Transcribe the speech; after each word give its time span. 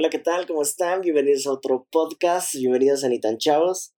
Hola, 0.00 0.08
¿qué 0.08 0.18
tal? 0.18 0.46
¿Cómo 0.46 0.62
están? 0.62 1.02
Bienvenidos 1.02 1.46
a 1.46 1.52
otro 1.52 1.86
podcast. 1.92 2.54
Bienvenidos 2.54 3.04
a 3.04 3.10
Ni 3.10 3.20
tan 3.20 3.36
Chavos. 3.36 3.92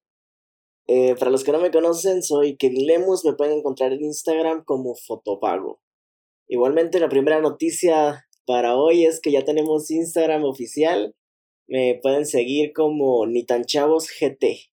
Eh, 0.89 1.15
para 1.17 1.31
los 1.31 1.44
que 1.44 1.52
no 1.52 1.60
me 1.60 1.71
conocen, 1.71 2.25
soy 2.25 2.57
Kevin 2.57 2.89
Lemus. 2.89 3.25
Me 3.25 3.34
pueden 3.34 3.58
encontrar 3.58 3.92
en 3.92 4.02
Instagram 4.02 4.65
como 4.65 4.96
Fotopago. 4.96 5.80
Igualmente, 6.49 6.99
la 6.99 7.08
primera 7.08 7.41
noticia 7.41 8.27
para 8.46 8.77
hoy 8.77 9.07
es 9.07 9.20
que 9.20 9.30
ya 9.30 9.45
tenemos 9.45 9.93
Instagram 9.93 10.43
oficial. 10.43 11.14
Me 11.68 12.00
pueden 12.03 12.27
seguir 12.27 12.73
como 12.73 13.25
Ni 13.29 13.45
tan 13.45 13.64
Chavos 13.64 14.09
GT. 14.09 14.73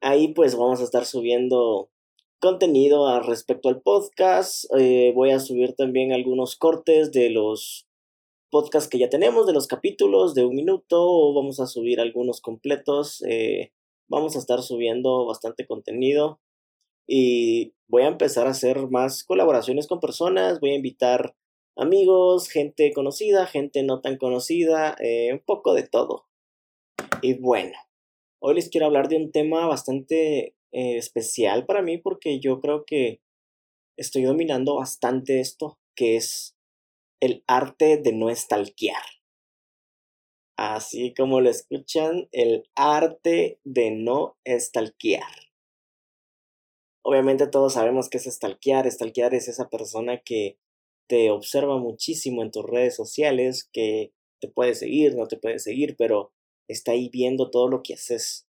Ahí 0.00 0.34
pues 0.34 0.56
vamos 0.56 0.80
a 0.80 0.84
estar 0.84 1.06
subiendo 1.06 1.92
contenido 2.40 3.06
al 3.06 3.24
respecto 3.24 3.68
al 3.68 3.82
podcast. 3.82 4.64
Eh, 4.76 5.12
voy 5.14 5.30
a 5.30 5.38
subir 5.38 5.76
también 5.76 6.12
algunos 6.12 6.56
cortes 6.56 7.12
de 7.12 7.30
los 7.30 7.86
podcast 8.50 8.90
que 8.90 8.98
ya 8.98 9.08
tenemos 9.08 9.46
de 9.46 9.52
los 9.52 9.66
capítulos 9.66 10.34
de 10.34 10.44
un 10.44 10.54
minuto, 10.54 11.34
vamos 11.34 11.60
a 11.60 11.66
subir 11.66 12.00
algunos 12.00 12.40
completos, 12.40 13.22
eh, 13.28 13.72
vamos 14.08 14.36
a 14.36 14.38
estar 14.38 14.62
subiendo 14.62 15.26
bastante 15.26 15.66
contenido 15.66 16.40
y 17.06 17.74
voy 17.88 18.02
a 18.02 18.08
empezar 18.08 18.46
a 18.46 18.50
hacer 18.50 18.88
más 18.88 19.24
colaboraciones 19.24 19.86
con 19.86 20.00
personas, 20.00 20.60
voy 20.60 20.70
a 20.70 20.76
invitar 20.76 21.36
amigos, 21.76 22.48
gente 22.48 22.92
conocida, 22.92 23.46
gente 23.46 23.82
no 23.82 24.00
tan 24.00 24.16
conocida, 24.16 24.96
eh, 25.00 25.32
un 25.32 25.40
poco 25.40 25.74
de 25.74 25.86
todo. 25.86 26.26
Y 27.22 27.34
bueno, 27.34 27.76
hoy 28.40 28.54
les 28.54 28.68
quiero 28.68 28.86
hablar 28.86 29.08
de 29.08 29.16
un 29.16 29.30
tema 29.30 29.66
bastante 29.66 30.56
eh, 30.72 30.96
especial 30.96 31.66
para 31.66 31.82
mí 31.82 31.98
porque 31.98 32.40
yo 32.40 32.60
creo 32.60 32.84
que 32.84 33.20
estoy 33.96 34.22
dominando 34.22 34.76
bastante 34.76 35.40
esto, 35.40 35.78
que 35.94 36.16
es 36.16 36.55
el 37.20 37.44
arte 37.46 37.96
de 37.96 38.12
no 38.12 38.30
estalquear. 38.30 39.02
Así 40.58 41.12
como 41.14 41.40
lo 41.40 41.50
escuchan, 41.50 42.28
el 42.32 42.68
arte 42.74 43.60
de 43.64 43.90
no 43.90 44.38
estalquear. 44.44 45.52
Obviamente 47.04 47.46
todos 47.46 47.74
sabemos 47.74 48.08
qué 48.08 48.18
es 48.18 48.26
estalquear. 48.26 48.86
Estalquear 48.86 49.34
es 49.34 49.48
esa 49.48 49.68
persona 49.68 50.22
que 50.22 50.58
te 51.08 51.30
observa 51.30 51.78
muchísimo 51.78 52.42
en 52.42 52.50
tus 52.50 52.64
redes 52.64 52.96
sociales, 52.96 53.68
que 53.72 54.12
te 54.40 54.48
puede 54.48 54.74
seguir, 54.74 55.14
no 55.14 55.28
te 55.28 55.36
puede 55.36 55.58
seguir, 55.58 55.94
pero 55.96 56.32
está 56.68 56.92
ahí 56.92 57.08
viendo 57.10 57.50
todo 57.50 57.68
lo 57.68 57.82
que 57.82 57.94
haces. 57.94 58.48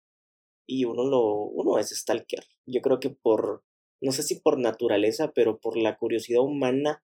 Y 0.66 0.86
uno 0.86 1.06
lo, 1.06 1.24
uno 1.24 1.78
es 1.78 1.90
stalker. 1.90 2.46
Yo 2.66 2.82
creo 2.82 3.00
que 3.00 3.10
por, 3.10 3.64
no 4.02 4.12
sé 4.12 4.24
si 4.24 4.40
por 4.40 4.60
naturaleza, 4.60 5.32
pero 5.34 5.60
por 5.60 5.78
la 5.78 5.98
curiosidad 5.98 6.42
humana, 6.42 7.04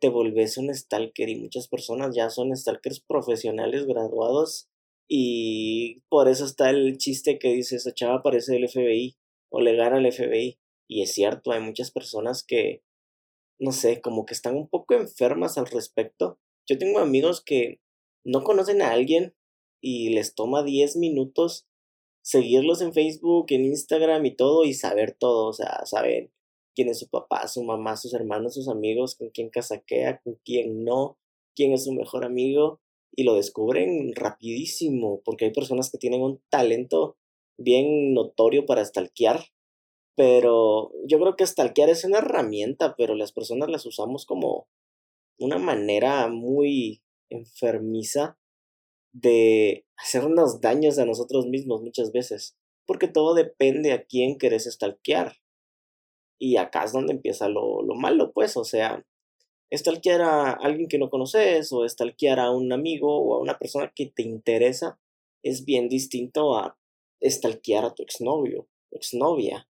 te 0.00 0.08
volvés 0.08 0.58
un 0.58 0.74
stalker 0.74 1.28
y 1.28 1.36
muchas 1.36 1.68
personas 1.68 2.14
ya 2.14 2.30
son 2.30 2.56
stalkers 2.56 3.00
profesionales 3.00 3.86
graduados 3.86 4.68
y 5.08 6.00
por 6.08 6.28
eso 6.28 6.44
está 6.44 6.70
el 6.70 6.96
chiste 6.98 7.38
que 7.38 7.52
dice 7.52 7.76
esa 7.76 7.92
chava 7.92 8.22
parece 8.22 8.52
del 8.52 8.68
FBI 8.68 9.16
o 9.50 9.60
le 9.60 9.76
gana 9.76 9.98
al 9.98 10.10
FBI 10.10 10.58
y 10.88 11.02
es 11.02 11.12
cierto, 11.12 11.52
hay 11.52 11.60
muchas 11.60 11.90
personas 11.90 12.42
que 12.44 12.82
no 13.60 13.72
sé, 13.72 14.00
como 14.00 14.24
que 14.24 14.34
están 14.34 14.56
un 14.56 14.68
poco 14.68 14.94
enfermas 14.94 15.58
al 15.58 15.66
respecto. 15.66 16.38
Yo 16.66 16.78
tengo 16.78 16.98
amigos 16.98 17.42
que 17.44 17.80
no 18.24 18.42
conocen 18.42 18.80
a 18.80 18.90
alguien 18.90 19.34
y 19.82 20.10
les 20.10 20.34
toma 20.34 20.64
10 20.64 20.96
minutos 20.96 21.66
seguirlos 22.22 22.80
en 22.80 22.92
Facebook, 22.92 23.46
en 23.50 23.66
Instagram 23.66 24.24
y 24.24 24.34
todo 24.34 24.64
y 24.64 24.74
saber 24.74 25.16
todo, 25.18 25.46
o 25.46 25.52
sea, 25.52 25.84
saben 25.84 26.32
quién 26.74 26.88
es 26.88 26.98
su 26.98 27.08
papá, 27.08 27.48
su 27.48 27.62
mamá, 27.62 27.96
sus 27.96 28.14
hermanos, 28.14 28.54
sus 28.54 28.68
amigos, 28.68 29.16
con 29.16 29.30
quién 29.30 29.50
casaquea, 29.50 30.20
con 30.22 30.38
quién 30.44 30.84
no, 30.84 31.18
quién 31.54 31.72
es 31.72 31.84
su 31.84 31.92
mejor 31.92 32.24
amigo, 32.24 32.80
y 33.14 33.24
lo 33.24 33.34
descubren 33.34 34.14
rapidísimo, 34.14 35.20
porque 35.24 35.46
hay 35.46 35.52
personas 35.52 35.90
que 35.90 35.98
tienen 35.98 36.22
un 36.22 36.40
talento 36.48 37.16
bien 37.58 38.14
notorio 38.14 38.66
para 38.66 38.84
stalkear, 38.84 39.46
pero 40.16 40.92
yo 41.06 41.18
creo 41.18 41.36
que 41.36 41.46
stalkear 41.46 41.88
es 41.88 42.04
una 42.04 42.18
herramienta, 42.18 42.94
pero 42.96 43.14
las 43.14 43.32
personas 43.32 43.68
las 43.68 43.86
usamos 43.86 44.26
como 44.26 44.68
una 45.38 45.58
manera 45.58 46.28
muy 46.28 47.02
enfermiza 47.30 48.38
de 49.12 49.86
hacernos 49.96 50.60
daños 50.60 50.98
a 50.98 51.06
nosotros 51.06 51.46
mismos 51.46 51.82
muchas 51.82 52.12
veces, 52.12 52.56
porque 52.86 53.08
todo 53.08 53.34
depende 53.34 53.92
a 53.92 54.04
quién 54.04 54.38
querés 54.38 54.64
stalkear. 54.64 55.39
Y 56.40 56.56
acá 56.56 56.84
es 56.84 56.92
donde 56.92 57.12
empieza 57.12 57.48
lo, 57.48 57.82
lo 57.82 57.94
malo, 57.94 58.32
pues, 58.32 58.56
o 58.56 58.64
sea, 58.64 59.04
estalquear 59.70 60.22
a 60.22 60.52
alguien 60.52 60.88
que 60.88 60.98
no 60.98 61.10
conoces 61.10 61.72
o 61.72 61.84
estalquear 61.84 62.40
a 62.40 62.50
un 62.50 62.72
amigo 62.72 63.18
o 63.18 63.34
a 63.34 63.40
una 63.40 63.58
persona 63.58 63.92
que 63.94 64.06
te 64.06 64.22
interesa 64.22 64.98
es 65.42 65.64
bien 65.64 65.88
distinto 65.88 66.56
a 66.56 66.76
estalquear 67.20 67.84
a 67.84 67.94
tu 67.94 68.02
exnovio, 68.02 68.68
exnovia, 68.90 69.68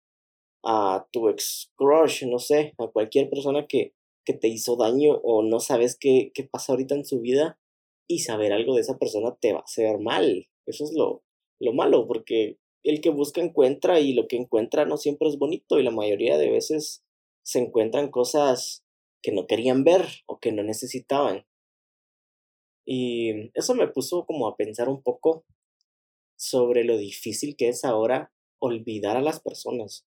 a 0.64 1.06
tu 1.10 1.28
ex 1.28 1.72
crush, 1.76 2.24
no 2.26 2.38
sé, 2.38 2.74
a 2.78 2.88
cualquier 2.88 3.28
persona 3.28 3.66
que, 3.66 3.94
que 4.24 4.34
te 4.34 4.48
hizo 4.48 4.76
daño 4.76 5.14
o 5.22 5.42
no 5.42 5.60
sabes 5.60 5.96
qué, 5.98 6.30
qué 6.34 6.44
pasa 6.44 6.72
ahorita 6.72 6.94
en 6.94 7.04
su 7.04 7.20
vida 7.20 7.58
y 8.06 8.20
saber 8.20 8.52
algo 8.52 8.74
de 8.74 8.82
esa 8.82 8.98
persona 8.98 9.36
te 9.40 9.52
va 9.52 9.60
a 9.60 9.64
hacer 9.64 9.98
mal. 9.98 10.48
Eso 10.66 10.84
es 10.84 10.92
lo, 10.94 11.22
lo 11.60 11.72
malo, 11.72 12.06
porque 12.06 12.58
el 12.88 13.02
que 13.02 13.10
busca 13.10 13.42
encuentra 13.42 14.00
y 14.00 14.14
lo 14.14 14.28
que 14.28 14.36
encuentra 14.36 14.86
no 14.86 14.96
siempre 14.96 15.28
es 15.28 15.38
bonito 15.38 15.78
y 15.78 15.82
la 15.82 15.90
mayoría 15.90 16.38
de 16.38 16.50
veces 16.50 17.04
se 17.42 17.58
encuentran 17.58 18.10
cosas 18.10 18.82
que 19.22 19.30
no 19.32 19.46
querían 19.46 19.84
ver 19.84 20.06
o 20.26 20.38
que 20.38 20.52
no 20.52 20.62
necesitaban. 20.62 21.46
Y 22.86 23.50
eso 23.52 23.74
me 23.74 23.88
puso 23.88 24.24
como 24.24 24.48
a 24.48 24.56
pensar 24.56 24.88
un 24.88 25.02
poco 25.02 25.44
sobre 26.36 26.84
lo 26.84 26.96
difícil 26.96 27.56
que 27.56 27.68
es 27.68 27.84
ahora 27.84 28.32
olvidar 28.58 29.18
a 29.18 29.22
las 29.22 29.40
personas, 29.40 30.06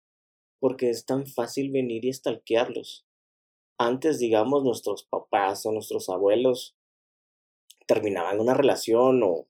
porque 0.59 0.89
es 0.89 1.06
tan 1.06 1.28
fácil 1.28 1.72
venir 1.72 2.06
y 2.06 2.13
stalkearlos. 2.13 3.06
Antes, 3.78 4.17
digamos, 4.17 4.63
nuestros 4.63 5.03
papás 5.03 5.66
o 5.67 5.72
nuestros 5.72 6.09
abuelos 6.09 6.75
terminaban 7.85 8.39
una 8.39 8.56
relación 8.56 9.22
o, 9.22 9.47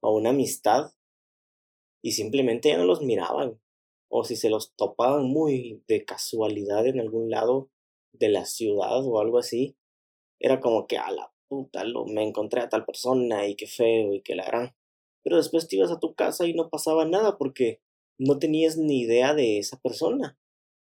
o 0.00 0.16
una 0.16 0.30
amistad 0.30 0.92
y 2.02 2.12
simplemente 2.12 2.70
ya 2.70 2.76
no 2.76 2.84
los 2.84 3.00
miraban. 3.00 3.60
O 4.10 4.24
si 4.24 4.36
se 4.36 4.50
los 4.50 4.74
topaban 4.74 5.24
muy 5.24 5.82
de 5.88 6.04
casualidad 6.04 6.86
en 6.86 7.00
algún 7.00 7.30
lado 7.30 7.70
de 8.12 8.28
la 8.28 8.44
ciudad 8.44 9.06
o 9.06 9.20
algo 9.20 9.38
así, 9.38 9.76
era 10.38 10.60
como 10.60 10.86
que 10.86 10.98
a 10.98 11.10
la 11.10 11.32
puta, 11.48 11.84
lo, 11.84 12.04
me 12.04 12.22
encontré 12.22 12.60
a 12.60 12.68
tal 12.68 12.84
persona 12.84 13.46
y 13.46 13.54
qué 13.54 13.66
feo 13.66 14.12
y 14.12 14.20
qué 14.20 14.34
la 14.34 14.44
gran. 14.44 14.74
Pero 15.22 15.36
después 15.36 15.68
te 15.68 15.76
ibas 15.76 15.92
a 15.92 16.00
tu 16.00 16.14
casa 16.14 16.46
y 16.46 16.52
no 16.52 16.68
pasaba 16.68 17.06
nada 17.06 17.38
porque 17.38 17.80
no 18.18 18.38
tenías 18.38 18.76
ni 18.76 19.00
idea 19.00 19.34
de 19.34 19.58
esa 19.58 19.80
persona. 19.80 20.38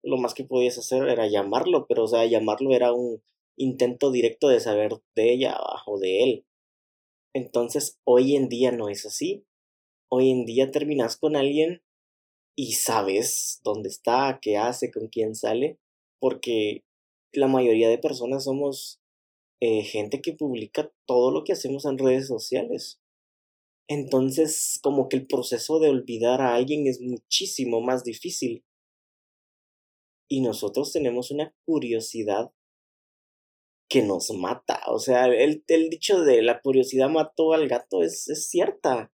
Lo 0.04 0.18
más 0.18 0.34
que 0.34 0.44
podías 0.44 0.78
hacer 0.78 1.08
era 1.08 1.28
llamarlo, 1.28 1.86
pero 1.88 2.04
o 2.04 2.08
sea, 2.08 2.26
llamarlo 2.26 2.72
era 2.72 2.92
un 2.92 3.22
intento 3.56 4.12
directo 4.12 4.50
de 4.50 4.60
saber 4.60 5.00
de 5.16 5.32
ella 5.32 5.58
o 5.86 6.00
de 6.00 6.24
él. 6.24 6.46
Entonces, 7.34 8.00
hoy 8.04 8.36
en 8.36 8.50
día 8.50 8.72
no 8.72 8.90
es 8.90 9.06
así 9.06 9.46
hoy 10.16 10.30
en 10.30 10.46
día 10.46 10.70
terminas 10.70 11.18
con 11.18 11.36
alguien 11.36 11.82
y 12.56 12.74
sabes 12.74 13.62
dónde 13.64 13.90
está, 13.90 14.38
qué 14.40 14.58
hace, 14.58 14.92
con 14.92 15.08
quién 15.08 15.34
sale, 15.34 15.80
porque 16.20 16.86
la 17.32 17.48
mayoría 17.48 17.90
de 17.90 17.98
personas 17.98 18.44
somos 18.44 19.02
eh, 19.60 19.82
gente 19.82 20.22
que 20.22 20.34
publica 20.34 20.92
todo 21.08 21.32
lo 21.32 21.44
que 21.44 21.54
hacemos 21.54 21.86
en 21.86 21.98
redes 21.98 22.28
sociales. 22.28 23.02
Entonces, 23.88 24.80
como 24.84 25.10
que 25.10 25.18
el 25.18 25.26
proceso 25.26 25.80
de 25.80 25.90
olvidar 25.90 26.42
a 26.42 26.54
alguien 26.54 26.86
es 26.86 27.02
muchísimo 27.02 27.82
más 27.82 28.04
difícil. 28.04 28.64
Y 30.30 30.42
nosotros 30.42 30.94
tenemos 30.94 31.32
una 31.32 31.56
curiosidad 31.66 32.52
que 33.90 34.04
nos 34.04 34.30
mata. 34.32 34.80
O 34.88 35.00
sea, 35.00 35.26
el, 35.26 35.64
el 35.68 35.90
dicho 35.90 36.22
de 36.22 36.44
la 36.44 36.62
curiosidad 36.62 37.10
mató 37.10 37.54
al 37.54 37.68
gato 37.68 38.04
es, 38.04 38.30
es 38.30 38.48
cierta 38.48 39.13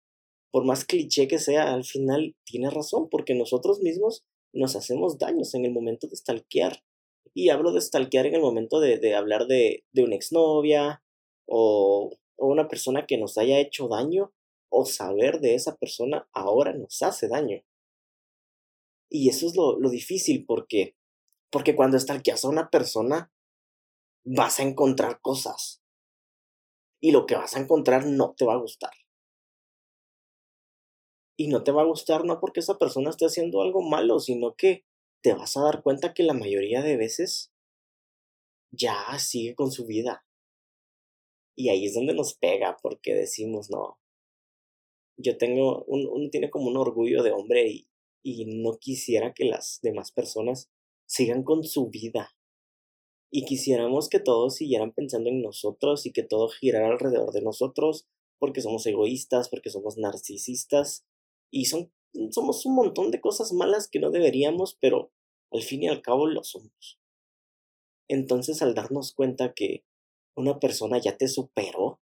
por 0.57 0.65
más 0.65 0.87
cliché 0.87 1.29
que 1.29 1.39
sea, 1.39 1.75
al 1.75 1.85
final 1.85 2.35
tiene 2.47 2.71
razón, 2.71 3.11
porque 3.11 3.35
nosotros 3.35 3.81
mismos 3.81 4.25
nos 4.55 4.75
hacemos 4.75 5.19
daños 5.19 5.55
en 5.55 5.67
el 5.67 5.71
momento 5.71 6.07
de 6.07 6.17
stalkear. 6.17 6.83
Y 7.35 7.51
hablo 7.51 7.73
de 7.73 7.83
stalkear 7.83 8.25
en 8.25 8.37
el 8.37 8.41
momento 8.41 8.81
de, 8.81 9.15
hablar 9.15 9.49
de, 9.49 9.85
de 9.93 10.03
una 10.03 10.17
exnovia 10.17 11.05
o, 11.47 12.11
o 12.39 12.47
una 12.47 12.69
persona 12.69 13.05
que 13.07 13.19
nos 13.19 13.37
haya 13.37 13.61
hecho 13.61 13.89
daño 13.89 14.33
o 14.71 14.87
saber 14.87 15.41
de 15.41 15.57
esa 15.57 15.77
persona 15.77 16.27
ahora 16.33 16.73
nos 16.73 17.03
hace 17.03 17.29
daño. 17.29 17.63
Y 19.11 19.29
eso 19.29 19.49
es 19.49 19.57
lo, 19.57 19.79
lo 19.79 19.91
difícil 19.91 20.47
porque, 20.47 20.97
porque 21.51 21.77
cuando 21.77 21.99
stalkeas 21.99 22.47
a 22.47 22.49
una 22.49 22.71
persona 22.71 23.31
vas 24.25 24.59
a 24.59 24.63
encontrar 24.63 25.21
cosas. 25.21 25.83
Y 26.99 27.11
lo 27.11 27.27
que 27.27 27.35
vas 27.35 27.55
a 27.57 27.61
encontrar 27.61 28.07
no 28.07 28.35
te 28.35 28.47
va 28.47 28.55
a 28.55 28.59
gustar 28.59 28.93
y 31.37 31.49
no 31.49 31.63
te 31.63 31.73
va 31.73 31.83
a 31.83 31.87
gustar 31.87 32.25
no 32.25 32.41
porque 32.41 32.61
esa 32.61 32.79
persona 32.79 33.11
esté 33.11 33.27
haciendo 33.27 33.61
algo 33.61 33.83
malo, 33.83 34.19
sino 34.21 34.55
que 34.55 34.85
te 35.23 35.35
vas 35.35 35.57
a 35.57 35.63
dar 35.63 35.83
cuenta 35.83 36.15
que 36.15 36.23
la 36.23 36.33
mayoría 36.33 36.83
de 36.83 36.97
veces 36.97 37.53
ya 38.71 39.19
sigue 39.19 39.55
con 39.55 39.71
su 39.71 39.87
vida. 39.87 40.25
Y 41.55 41.69
ahí 41.69 41.87
es 41.87 41.95
donde 41.95 42.15
nos 42.15 42.35
pega 42.35 42.77
porque 42.83 43.15
decimos, 43.15 43.71
no, 43.71 43.99
yo 45.19 45.37
tengo, 45.37 45.85
uno, 45.87 46.31
tiene 46.31 46.51
como 46.51 46.69
un 46.69 46.77
orgullo 46.77 47.23
de 47.23 47.33
hombre 47.33 47.69
y, 47.69 47.89
y 48.23 48.45
no 48.47 48.79
quisiera 48.79 49.33
que 49.35 49.45
las 49.45 49.81
demás 49.83 50.13
personas 50.13 50.71
sigan 51.07 51.43
con 51.43 51.65
su 51.65 51.89
vida. 51.89 52.35
Y 53.31 53.45
quisiéramos 53.45 54.09
que 54.09 54.21
todos 54.21 54.57
siguieran 54.57 54.93
pensando 54.93 55.29
en 55.29 55.43
nosotros 55.43 56.07
y 56.07 56.13
que 56.13 56.23
todo 56.23 56.49
girara 56.49 56.89
alrededor 56.89 57.33
de 57.33 57.43
nosotros, 57.43 58.07
porque 58.39 58.61
somos 58.61 58.87
egoístas, 58.87 59.49
porque 59.49 59.71
somos 59.71 59.97
narcisistas 59.99 61.05
y 61.57 61.65
son, 61.65 61.91
somos 62.33 62.67
un 62.67 62.75
montón 62.75 63.11
de 63.11 63.21
cosas 63.23 63.53
malas 63.55 63.89
que 63.89 63.99
no 63.99 64.11
deberíamos, 64.11 64.77
pero 64.79 65.11
al 65.51 65.63
fin 65.63 65.85
y 65.85 65.89
al 65.89 66.03
cabo 66.03 66.27
lo 66.27 66.45
somos. 66.45 67.01
Entonces 68.09 68.61
al 68.61 68.75
darnos 68.75 69.15
cuenta 69.15 69.55
que 69.55 69.87
una 70.37 70.61
persona 70.61 70.99
ya 70.99 71.17
te 71.17 71.29
superó, 71.29 71.99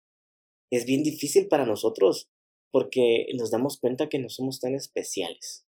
es 0.71 0.85
bien 0.85 1.03
difícil 1.03 1.49
para 1.49 1.65
nosotros 1.65 2.29
porque 2.71 3.27
nos 3.37 3.51
damos 3.51 3.81
cuenta 3.81 4.11
que 4.11 4.19
no 4.19 4.29
somos 4.29 4.61
tan 4.61 4.75
especiales. 4.75 5.65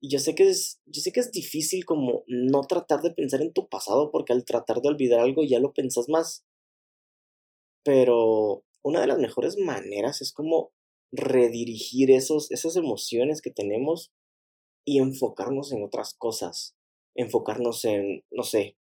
Y 0.00 0.10
yo 0.10 0.20
sé 0.20 0.36
que 0.36 0.48
es, 0.48 0.80
yo 0.86 1.00
sé 1.00 1.10
que 1.10 1.18
es 1.18 1.32
difícil 1.32 1.84
como 1.84 2.22
no 2.28 2.60
tratar 2.60 3.02
de 3.02 3.10
pensar 3.10 3.42
en 3.42 3.52
tu 3.52 3.68
pasado 3.68 4.12
porque 4.12 4.32
al 4.32 4.44
tratar 4.44 4.80
de 4.80 4.88
olvidar 4.88 5.18
algo 5.18 5.42
ya 5.42 5.58
lo 5.58 5.72
pensas 5.72 6.08
más. 6.08 6.46
Pero 7.84 8.62
una 8.84 9.00
de 9.00 9.08
las 9.08 9.18
mejores 9.18 9.58
maneras 9.58 10.22
es 10.22 10.32
como 10.32 10.70
redirigir 11.12 12.10
esos, 12.10 12.50
esas 12.50 12.76
emociones 12.76 13.40
que 13.40 13.50
tenemos 13.50 14.12
y 14.84 14.98
enfocarnos 14.98 15.72
en 15.72 15.82
otras 15.82 16.14
cosas. 16.14 16.76
Enfocarnos 17.14 17.84
en, 17.84 18.24
no 18.30 18.42
sé, 18.42 18.76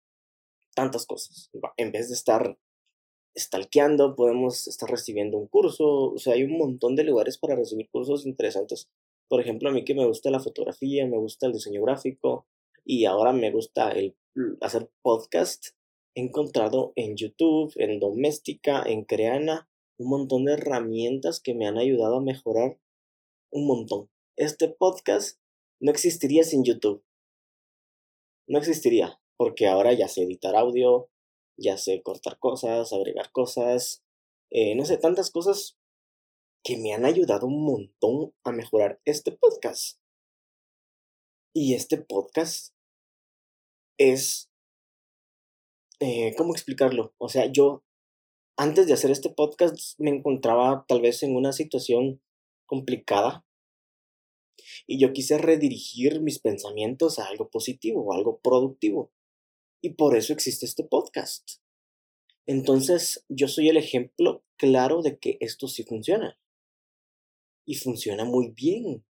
tantas 0.75 1.05
cosas. 1.05 1.49
En 1.77 1.91
vez 1.91 2.09
de 2.09 2.15
estar 2.15 2.57
stalkeando, 3.37 4.15
podemos 4.15 4.67
estar 4.67 4.89
recibiendo 4.89 5.37
un 5.37 5.47
curso. 5.47 6.11
O 6.13 6.17
sea, 6.17 6.33
hay 6.33 6.43
un 6.43 6.57
montón 6.57 6.95
de 6.95 7.03
lugares 7.03 7.37
para 7.37 7.55
recibir 7.55 7.89
cursos 7.89 8.25
interesantes. 8.25 8.89
Por 9.27 9.41
ejemplo, 9.41 9.69
a 9.69 9.71
mí 9.71 9.83
que 9.83 9.95
me 9.95 10.05
gusta 10.05 10.29
la 10.29 10.39
fotografía, 10.39 11.07
me 11.07 11.17
gusta 11.17 11.47
el 11.47 11.53
diseño 11.53 11.81
gráfico 11.83 12.45
y 12.85 13.05
ahora 13.05 13.33
me 13.33 13.51
gusta 13.51 13.91
el 13.91 14.15
hacer 14.61 14.89
podcast. 15.01 15.69
He 16.15 16.21
encontrado 16.21 16.93
en 16.95 17.15
YouTube, 17.15 17.73
en 17.77 17.99
Doméstica, 17.99 18.83
en 18.85 19.03
Creana, 19.05 19.67
un 19.97 20.09
montón 20.09 20.45
de 20.45 20.53
herramientas 20.53 21.39
que 21.39 21.53
me 21.53 21.67
han 21.67 21.77
ayudado 21.77 22.17
a 22.17 22.21
mejorar 22.21 22.79
un 23.51 23.67
montón. 23.67 24.09
Este 24.35 24.67
podcast 24.67 25.39
no 25.79 25.91
existiría 25.91 26.43
sin 26.43 26.63
YouTube. 26.63 27.03
No 28.47 28.57
existiría, 28.57 29.21
porque 29.37 29.67
ahora 29.67 29.93
ya 29.93 30.07
sé 30.07 30.23
editar 30.23 30.55
audio, 30.55 31.09
ya 31.57 31.77
sé 31.77 32.01
cortar 32.01 32.39
cosas, 32.39 32.91
agregar 32.91 33.31
cosas, 33.31 34.03
eh, 34.49 34.75
no 34.75 34.85
sé, 34.85 34.97
tantas 34.97 35.31
cosas 35.31 35.77
que 36.63 36.77
me 36.77 36.93
han 36.93 37.05
ayudado 37.05 37.47
un 37.47 37.63
montón 37.63 38.33
a 38.43 38.51
mejorar 38.51 39.01
este 39.05 39.31
podcast. 39.31 39.99
Y 41.53 41.75
este 41.75 41.97
podcast 41.97 42.73
es... 43.97 44.49
Eh, 45.99 46.33
¿Cómo 46.35 46.53
explicarlo? 46.53 47.13
O 47.17 47.29
sea, 47.29 47.45
yo 47.45 47.83
antes 48.57 48.87
de 48.87 48.93
hacer 48.93 49.11
este 49.11 49.29
podcast 49.29 49.99
me 49.99 50.11
encontraba 50.11 50.85
tal 50.87 51.01
vez 51.01 51.23
en 51.23 51.35
una 51.35 51.51
situación 51.53 52.21
complicada 52.65 53.45
y 54.87 54.99
yo 54.99 55.13
quise 55.13 55.37
redirigir 55.37 56.21
mis 56.21 56.39
pensamientos 56.39 57.19
a 57.19 57.27
algo 57.27 57.49
positivo, 57.49 58.13
a 58.13 58.17
algo 58.17 58.39
productivo. 58.39 59.11
Y 59.81 59.91
por 59.91 60.15
eso 60.15 60.33
existe 60.33 60.65
este 60.65 60.83
podcast. 60.83 61.59
Entonces, 62.45 63.25
yo 63.29 63.47
soy 63.47 63.69
el 63.69 63.77
ejemplo 63.77 64.43
claro 64.57 65.01
de 65.01 65.17
que 65.17 65.37
esto 65.39 65.67
sí 65.67 65.83
funciona. 65.83 66.39
Y 67.65 67.75
funciona 67.75 68.25
muy 68.25 68.51
bien. 68.51 69.05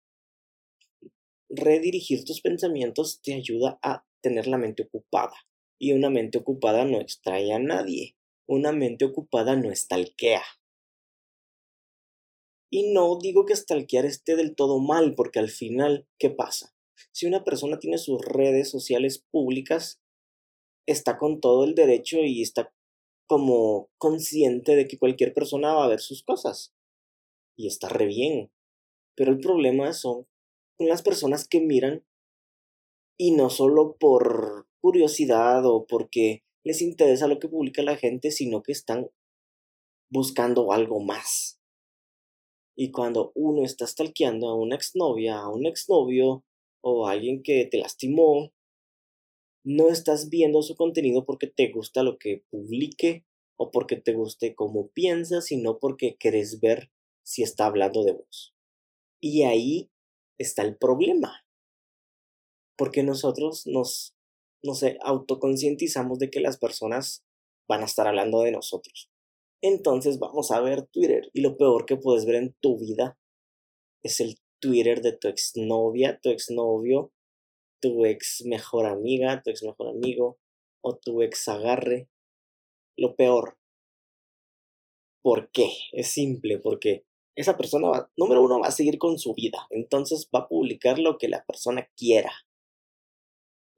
Redirigir 1.48 2.24
tus 2.24 2.40
pensamientos 2.40 3.20
te 3.22 3.34
ayuda 3.34 3.78
a 3.82 4.06
tener 4.20 4.46
la 4.46 4.58
mente 4.58 4.84
ocupada. 4.84 5.34
Y 5.78 5.92
una 5.92 6.10
mente 6.10 6.38
ocupada 6.38 6.84
no 6.84 7.00
extrae 7.00 7.52
a 7.52 7.58
nadie. 7.58 8.16
Una 8.46 8.72
mente 8.72 9.04
ocupada 9.04 9.56
no 9.56 9.70
estalquea. 9.70 10.42
Y 12.70 12.92
no 12.92 13.18
digo 13.18 13.44
que 13.44 13.54
stalkear 13.54 14.06
esté 14.06 14.34
del 14.34 14.54
todo 14.54 14.80
mal, 14.80 15.14
porque 15.14 15.38
al 15.38 15.50
final, 15.50 16.08
¿qué 16.18 16.30
pasa? 16.30 16.74
Si 17.12 17.26
una 17.26 17.44
persona 17.44 17.78
tiene 17.78 17.98
sus 17.98 18.20
redes 18.24 18.70
sociales 18.70 19.24
públicas, 19.30 20.00
está 20.86 21.18
con 21.18 21.40
todo 21.40 21.64
el 21.64 21.74
derecho 21.74 22.18
y 22.20 22.42
está 22.42 22.72
como 23.26 23.90
consciente 23.98 24.74
de 24.74 24.88
que 24.88 24.98
cualquier 24.98 25.34
persona 25.34 25.74
va 25.74 25.84
a 25.84 25.88
ver 25.88 26.00
sus 26.00 26.22
cosas. 26.22 26.74
Y 27.56 27.66
está 27.66 27.88
re 27.88 28.06
bien. 28.06 28.50
Pero 29.14 29.32
el 29.32 29.38
problema 29.38 29.92
son 29.92 30.26
las 30.78 31.02
personas 31.02 31.46
que 31.46 31.60
miran 31.60 32.04
y 33.18 33.32
no 33.32 33.50
solo 33.50 33.96
por 33.98 34.66
curiosidad 34.80 35.64
o 35.66 35.86
porque 35.86 36.42
les 36.64 36.82
interesa 36.82 37.26
lo 37.26 37.38
que 37.38 37.48
publica 37.48 37.82
la 37.82 37.96
gente, 37.96 38.30
sino 38.30 38.62
que 38.62 38.72
están 38.72 39.10
buscando 40.10 40.72
algo 40.72 41.00
más. 41.00 41.60
Y 42.76 42.90
cuando 42.90 43.32
uno 43.34 43.64
está 43.64 43.86
stalkeando 43.86 44.48
a 44.48 44.54
una 44.54 44.76
exnovia, 44.76 45.38
a 45.38 45.48
un 45.48 45.66
exnovio 45.66 46.44
o 46.82 47.06
a 47.06 47.12
alguien 47.12 47.42
que 47.42 47.66
te 47.70 47.78
lastimó, 47.78 48.52
no 49.64 49.88
estás 49.88 50.28
viendo 50.28 50.62
su 50.62 50.74
contenido 50.74 51.24
porque 51.24 51.46
te 51.46 51.70
gusta 51.70 52.02
lo 52.02 52.18
que 52.18 52.44
publique 52.50 53.24
o 53.56 53.70
porque 53.70 53.96
te 53.96 54.12
guste 54.12 54.54
cómo 54.54 54.88
piensa, 54.88 55.40
sino 55.40 55.78
porque 55.78 56.16
querés 56.16 56.60
ver 56.60 56.90
si 57.22 57.42
está 57.42 57.66
hablando 57.66 58.02
de 58.04 58.12
vos. 58.12 58.54
Y 59.20 59.42
ahí 59.42 59.90
está 60.38 60.62
el 60.62 60.76
problema. 60.76 61.46
Porque 62.76 63.02
nosotros 63.02 63.66
nos 63.66 64.16
no 64.62 64.74
sé, 64.74 64.98
autoconcientizamos 65.02 66.18
de 66.18 66.30
que 66.30 66.40
las 66.40 66.58
personas 66.58 67.24
van 67.68 67.82
a 67.82 67.86
estar 67.86 68.06
hablando 68.06 68.42
de 68.42 68.52
nosotros. 68.52 69.10
Entonces 69.62 70.18
vamos 70.18 70.50
a 70.50 70.60
ver 70.60 70.86
Twitter 70.86 71.30
y 71.32 71.40
lo 71.40 71.56
peor 71.56 71.86
que 71.86 71.96
puedes 71.96 72.26
ver 72.26 72.36
en 72.36 72.56
tu 72.60 72.78
vida 72.78 73.18
es 74.02 74.20
el 74.20 74.36
Twitter 74.60 75.02
de 75.02 75.12
tu 75.12 75.28
exnovia, 75.28 76.18
tu 76.20 76.30
exnovio, 76.30 77.12
tu 77.80 78.04
ex 78.04 78.44
mejor 78.44 78.86
amiga, 78.86 79.42
tu 79.42 79.50
ex 79.50 79.62
mejor 79.62 79.88
amigo 79.88 80.38
o 80.82 80.96
tu 80.96 81.22
ex 81.22 81.48
agarre. 81.48 82.08
Lo 82.96 83.16
peor. 83.16 83.58
¿Por 85.22 85.50
qué? 85.52 85.70
Es 85.92 86.08
simple, 86.08 86.58
porque 86.58 87.04
esa 87.36 87.56
persona, 87.56 87.88
va, 87.88 88.10
número 88.16 88.42
uno, 88.42 88.60
va 88.60 88.68
a 88.68 88.72
seguir 88.72 88.98
con 88.98 89.18
su 89.18 89.34
vida. 89.34 89.66
Entonces 89.70 90.28
va 90.34 90.40
a 90.40 90.48
publicar 90.48 90.98
lo 90.98 91.18
que 91.18 91.28
la 91.28 91.44
persona 91.44 91.88
quiera. 91.96 92.32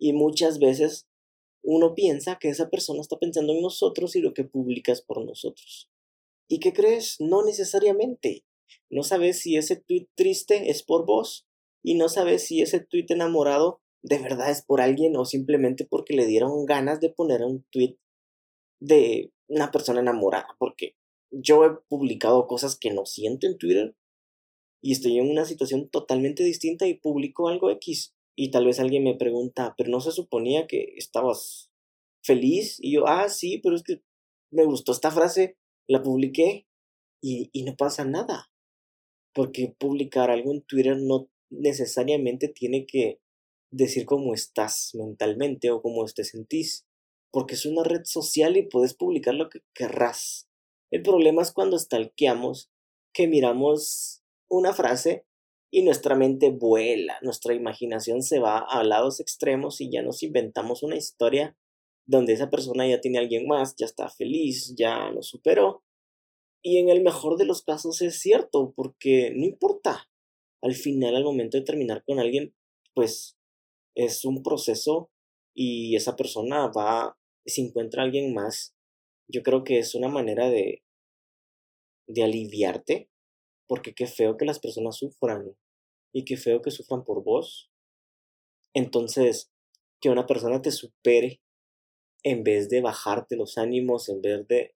Y 0.05 0.13
muchas 0.13 0.59
veces 0.59 1.09
uno 1.63 1.95
piensa 1.95 2.39
que 2.39 2.51
esa 2.51 2.69
persona 2.69 3.01
está 3.01 3.17
pensando 3.19 3.55
en 3.55 3.63
nosotros 3.63 4.15
y 4.17 4.21
lo 4.21 4.35
que 4.35 4.45
publica 4.45 4.93
es 4.93 5.01
por 5.01 5.25
nosotros. 5.25 5.91
¿Y 6.47 6.61
qué 6.61 6.75
crees? 6.75 7.23
No 7.23 7.43
necesariamente. 7.43 8.45
No 8.91 9.03
sabes 9.03 9.41
si 9.41 9.57
ese 9.57 9.77
tweet 9.77 10.09
triste 10.15 10.69
es 10.69 10.83
por 10.83 11.07
vos 11.07 11.47
y 11.83 11.95
no 11.95 12.11
sabes 12.11 12.47
si 12.47 12.61
ese 12.61 12.81
tweet 12.81 13.07
enamorado 13.09 13.81
de 14.03 14.19
verdad 14.19 14.51
es 14.51 14.61
por 14.61 14.83
alguien 14.83 15.17
o 15.17 15.25
simplemente 15.25 15.87
porque 15.87 16.13
le 16.13 16.27
dieron 16.27 16.67
ganas 16.67 17.01
de 17.01 17.09
poner 17.09 17.43
un 17.43 17.65
tweet 17.71 17.97
de 18.81 19.33
una 19.49 19.71
persona 19.71 20.01
enamorada. 20.01 20.55
Porque 20.59 20.97
yo 21.31 21.65
he 21.65 21.71
publicado 21.89 22.47
cosas 22.47 22.77
que 22.77 22.93
no 22.93 23.07
siento 23.07 23.47
en 23.47 23.57
Twitter 23.57 23.97
y 24.83 24.93
estoy 24.93 25.19
en 25.19 25.31
una 25.31 25.47
situación 25.47 25.89
totalmente 25.89 26.45
distinta 26.45 26.87
y 26.87 26.93
publico 26.93 27.49
algo 27.49 27.71
X. 27.71 28.14
Y 28.37 28.51
tal 28.51 28.67
vez 28.67 28.81
alguien 28.81 29.05
me 29.05 29.15
pregunta, 29.15 29.75
pero 29.77 29.91
no 29.91 30.01
se 30.01 30.13
suponía 30.13 30.67
que 30.67 30.95
estabas 30.97 31.71
feliz. 32.23 32.79
Y 32.81 32.95
yo, 32.95 33.07
ah, 33.07 33.29
sí, 33.29 33.59
pero 33.63 33.77
es 33.77 33.83
que 33.83 34.03
me 34.51 34.65
gustó 34.65 34.93
esta 34.93 35.11
frase, 35.11 35.57
la 35.89 36.03
publiqué 36.03 36.67
y, 37.23 37.51
y 37.53 37.63
no 37.65 37.77
pasa 37.77 38.05
nada. 38.05 38.51
Porque 39.35 39.75
publicar 39.79 40.31
algo 40.31 40.53
en 40.53 40.63
Twitter 40.63 40.97
no 40.97 41.29
necesariamente 41.51 42.49
tiene 42.49 42.87
que 42.87 43.21
decir 43.71 44.07
cómo 44.07 44.35
estás 44.35 44.91
mentalmente 44.95 45.71
o 45.71 45.83
cómo 45.83 46.05
te 46.07 46.25
sentís. 46.25 46.87
Porque 47.33 47.55
es 47.55 47.67
una 47.67 47.83
red 47.83 48.05
social 48.05 48.57
y 48.57 48.63
puedes 48.63 48.95
publicar 48.95 49.35
lo 49.35 49.49
que 49.49 49.61
querrás. 49.75 50.49
El 50.93 51.03
problema 51.03 51.43
es 51.43 51.53
cuando 51.53 51.79
stalkeamos 51.79 52.71
que 53.13 53.27
miramos 53.27 54.23
una 54.49 54.73
frase 54.73 55.27
y 55.75 55.83
nuestra 55.83 56.15
mente 56.15 56.51
vuela, 56.51 57.19
nuestra 57.23 57.53
imaginación 57.53 58.23
se 58.23 58.39
va 58.39 58.59
a 58.61 58.85
lados 58.85 59.19
extremos 59.19 59.81
y 59.81 59.91
ya 59.91 60.03
nos 60.03 60.23
inventamos 60.23 60.85
una 60.85 60.95
historia 60.95 61.57
donde 62.07 62.33
esa 62.33 62.49
persona 62.49 62.87
ya 62.87 63.01
tiene 63.01 63.19
a 63.19 63.23
alguien 63.23 63.49
más, 63.49 63.75
ya 63.75 63.87
está 63.87 64.09
feliz, 64.09 64.77
ya 64.77 65.11
lo 65.11 65.25
superó. 65.25 65.83
Y 66.63 66.79
en 66.79 66.91
el 66.91 67.03
mejor 67.03 67.39
de 67.39 67.45
los 67.45 67.63
casos 67.63 68.03
es 68.03 68.21
cierto, 68.21 68.73
porque 68.77 69.33
no 69.35 69.45
importa. 69.45 70.09
Al 70.63 70.77
final, 70.77 71.17
al 71.17 71.25
momento 71.25 71.59
de 71.59 71.65
terminar 71.65 72.05
con 72.05 72.21
alguien, 72.21 72.55
pues 72.95 73.37
es 73.97 74.25
un 74.25 74.45
proceso 74.45 75.11
y 75.57 75.97
esa 75.97 76.15
persona 76.15 76.69
va, 76.69 77.19
si 77.47 77.63
encuentra 77.63 78.03
a 78.03 78.05
alguien 78.05 78.33
más, 78.33 78.77
yo 79.27 79.43
creo 79.43 79.65
que 79.65 79.81
es 79.81 79.97
una 79.97 80.09
manera 80.09 80.49
de, 80.51 80.85
de 82.07 82.23
aliviarte, 82.23 83.11
porque 83.67 83.93
qué 83.93 84.07
feo 84.07 84.37
que 84.37 84.45
las 84.45 84.61
personas 84.61 84.99
sufran 84.99 85.57
y 86.15 86.25
qué 86.25 86.37
feo 86.37 86.63
que 86.63 86.71
sufran 86.71 87.05
por 87.05 87.25
vos. 87.25 87.71
Entonces, 88.73 89.53
que 90.01 90.11
una 90.11 90.27
persona 90.27 90.63
te 90.63 90.71
supere 90.71 91.43
en 92.23 92.45
vez 92.45 92.69
de 92.71 92.81
bajarte 92.81 93.37
los 93.37 93.59
ánimos, 93.59 94.09
en 94.09 94.23
vez 94.23 94.47
de, 94.47 94.75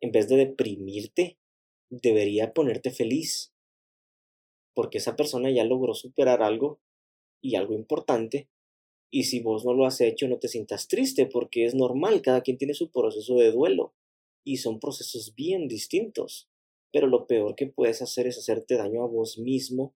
en 0.00 0.12
vez 0.12 0.28
de 0.28 0.36
deprimirte, 0.36 1.36
debería 1.90 2.54
ponerte 2.54 2.90
feliz. 2.90 3.52
Porque 4.72 4.98
esa 4.98 5.16
persona 5.16 5.50
ya 5.50 5.64
logró 5.64 5.94
superar 5.94 6.42
algo 6.42 6.80
y 7.42 7.56
algo 7.56 7.74
importante. 7.74 8.48
Y 9.10 9.24
si 9.24 9.40
vos 9.40 9.64
no 9.64 9.74
lo 9.74 9.84
has 9.84 10.00
hecho, 10.00 10.28
no 10.28 10.38
te 10.38 10.48
sientas 10.48 10.86
triste 10.86 11.26
porque 11.26 11.64
es 11.64 11.74
normal, 11.74 12.22
cada 12.22 12.42
quien 12.42 12.56
tiene 12.56 12.74
su 12.74 12.90
proceso 12.92 13.34
de 13.34 13.50
duelo. 13.50 13.94
Y 14.44 14.58
son 14.58 14.78
procesos 14.78 15.34
bien 15.34 15.66
distintos. 15.66 16.48
Pero 16.92 17.08
lo 17.08 17.26
peor 17.26 17.56
que 17.56 17.66
puedes 17.66 18.00
hacer 18.00 18.28
es 18.28 18.38
hacerte 18.38 18.76
daño 18.76 19.02
a 19.02 19.08
vos 19.08 19.38
mismo, 19.38 19.94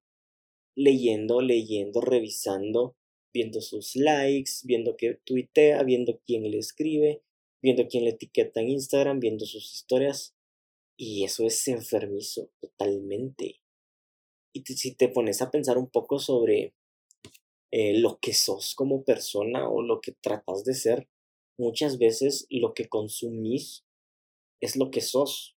leyendo, 0.74 1.40
leyendo, 1.40 2.00
revisando 2.00 2.96
viendo 3.32 3.60
sus 3.60 3.96
likes, 3.96 4.52
viendo 4.64 4.96
que 4.96 5.14
tuitea, 5.24 5.82
viendo 5.82 6.20
quién 6.26 6.50
le 6.50 6.58
escribe, 6.58 7.22
viendo 7.62 7.86
quién 7.88 8.04
le 8.04 8.10
etiqueta 8.10 8.60
en 8.60 8.70
Instagram, 8.70 9.20
viendo 9.20 9.46
sus 9.46 9.74
historias. 9.74 10.34
Y 10.96 11.24
eso 11.24 11.46
es 11.46 11.66
enfermizo, 11.68 12.50
totalmente. 12.60 13.60
Y 14.52 14.62
si 14.62 14.94
te 14.94 15.08
pones 15.08 15.40
a 15.40 15.50
pensar 15.50 15.78
un 15.78 15.88
poco 15.88 16.18
sobre 16.18 16.74
eh, 17.70 17.98
lo 17.98 18.18
que 18.20 18.34
sos 18.34 18.74
como 18.74 19.02
persona 19.02 19.68
o 19.68 19.82
lo 19.82 20.00
que 20.00 20.12
tratas 20.12 20.64
de 20.64 20.74
ser, 20.74 21.08
muchas 21.58 21.98
veces 21.98 22.46
lo 22.50 22.74
que 22.74 22.88
consumís 22.88 23.84
es 24.60 24.76
lo 24.76 24.90
que 24.90 25.00
sos. 25.00 25.56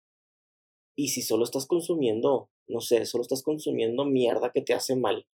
Y 0.95 1.09
si 1.09 1.23
solo 1.23 1.45
estás 1.45 1.67
consumiendo, 1.67 2.51
no 2.69 2.81
sé, 2.81 3.05
solo 3.07 3.23
estás 3.23 3.43
consumiendo 3.43 4.05
mierda 4.05 4.53
que 4.53 4.63
te 4.63 4.75
hace 4.75 4.97
mal, 4.97 5.27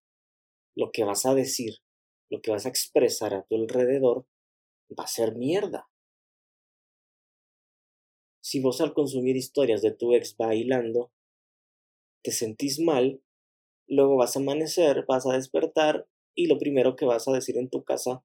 lo 0.77 0.91
que 0.93 1.05
vas 1.05 1.27
a 1.27 1.35
decir 1.35 1.75
lo 2.31 2.41
que 2.41 2.51
vas 2.51 2.67
a 2.67 2.69
expresar 2.69 3.35
a 3.35 3.43
tu 3.43 3.57
alrededor 3.57 4.27
va 4.99 5.05
a 5.05 5.09
ser 5.09 5.35
mierda. 5.35 5.89
Si 8.41 8.61
vos 8.61 8.81
al 8.81 8.95
consumir 8.95 9.37
historias 9.37 9.83
de 9.83 9.93
tu 9.93 10.15
ex 10.15 10.37
bailando, 10.37 11.11
te 12.23 12.33
sentís 12.33 12.81
mal, 12.81 13.23
luego 13.87 14.17
vas 14.17 14.37
a 14.37 14.41
amanecer, 14.41 15.05
vas 15.07 15.27
a 15.27 15.33
despertar 15.33 16.07
y 16.35 16.47
lo 16.47 16.59
primero 16.59 16.97
que 16.97 17.05
vas 17.05 17.27
a 17.29 17.33
decir 17.33 17.57
en 17.59 17.69
tu 17.69 17.85
casa 17.85 18.25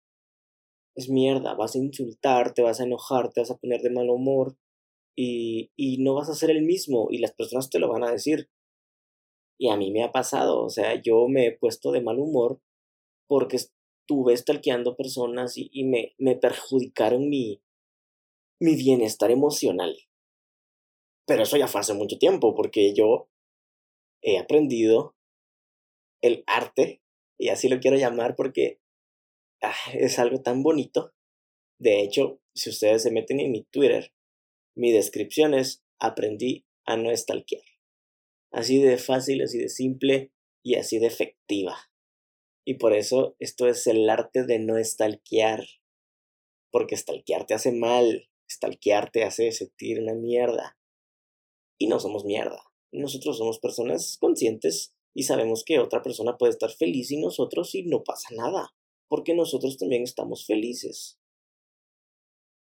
es 0.95 1.09
mierda, 1.09 1.55
vas 1.55 1.75
a 1.75 1.79
insultar, 1.79 2.53
te 2.53 2.61
vas 2.61 2.79
a 2.79 2.83
enojar, 2.83 3.31
te 3.31 3.41
vas 3.41 3.51
a 3.51 3.57
poner 3.57 3.81
de 3.81 3.89
mal 3.89 4.09
humor 4.09 4.57
y, 5.15 5.71
y 5.75 5.97
no 6.03 6.15
vas 6.15 6.29
a 6.29 6.35
ser 6.35 6.51
el 6.51 6.63
mismo 6.63 7.07
y 7.09 7.19
las 7.19 7.33
personas 7.33 7.69
te 7.69 7.79
lo 7.79 7.89
van 7.89 8.03
a 8.03 8.11
decir. 8.11 8.49
Y 9.59 9.69
a 9.69 9.77
mí 9.77 9.91
me 9.91 10.03
ha 10.03 10.11
pasado, 10.11 10.63
o 10.63 10.69
sea, 10.69 11.01
yo 11.01 11.27
me 11.27 11.47
he 11.47 11.51
puesto 11.51 11.91
de 11.91 12.01
mal 12.01 12.19
humor 12.19 12.59
porque 13.27 13.57
estuve 13.57 14.35
stalkeando 14.35 14.95
personas 14.95 15.53
y, 15.55 15.83
me, 15.85 16.13
me, 16.17 16.35
perjudicaron 16.35 17.29
mi, 17.29 17.61
mi 18.59 18.75
bienestar 18.75 19.31
emocional. 19.31 19.95
Pero 21.25 21.43
eso 21.43 21.57
ya 21.57 21.67
fue 21.67 21.81
hace 21.81 21.93
mucho 21.93 22.17
tiempo, 22.17 22.53
porque 22.53 22.93
yo 22.93 23.29
he 24.21 24.37
aprendido 24.37 25.15
el 26.21 26.43
arte, 26.47 27.01
y 27.37 27.49
así 27.49 27.67
lo 27.67 27.79
quiero 27.79 27.97
llamar 27.97 28.35
porque 28.35 28.79
ah, 29.61 29.73
es 29.93 30.19
algo 30.19 30.41
tan 30.41 30.63
bonito. 30.63 31.13
De 31.79 32.01
hecho, 32.01 32.39
si 32.53 32.69
ustedes 32.69 33.03
se 33.03 33.11
meten 33.11 33.39
en 33.39 33.51
mi 33.51 33.63
Twitter, 33.63 34.13
mi 34.75 34.91
descripción 34.91 35.53
es 35.53 35.83
aprendí 35.99 36.65
a 36.85 36.97
no 36.97 37.15
stalkear. 37.15 37.72
Así 38.53 38.79
de 38.79 38.99
fácil, 38.99 39.41
así 39.41 39.57
de 39.57 39.67
simple 39.67 40.31
y 40.61 40.75
así 40.75 40.99
de 40.99 41.07
efectiva. 41.07 41.75
Y 42.63 42.75
por 42.75 42.93
eso 42.93 43.35
esto 43.39 43.67
es 43.67 43.87
el 43.87 44.07
arte 44.07 44.45
de 44.45 44.59
no 44.59 44.77
estalquear. 44.77 45.65
Porque 46.71 46.93
estalquear 46.93 47.47
te 47.47 47.55
hace 47.55 47.71
mal, 47.71 48.29
estalquear 48.47 49.11
te 49.11 49.23
hace 49.23 49.51
sentir 49.51 49.99
una 49.99 50.13
mierda. 50.13 50.77
Y 51.79 51.87
no 51.87 51.99
somos 51.99 52.25
mierda. 52.25 52.63
Nosotros 52.91 53.39
somos 53.39 53.57
personas 53.57 54.17
conscientes 54.19 54.93
y 55.15 55.23
sabemos 55.23 55.63
que 55.63 55.79
otra 55.79 56.03
persona 56.03 56.37
puede 56.37 56.51
estar 56.51 56.71
feliz 56.71 57.09
y 57.09 57.17
nosotros 57.17 57.73
y 57.73 57.83
no 57.83 58.03
pasa 58.03 58.29
nada. 58.35 58.75
Porque 59.07 59.33
nosotros 59.33 59.79
también 59.79 60.03
estamos 60.03 60.45
felices. 60.45 61.19